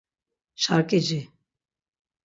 Şarkici. 0.61 1.21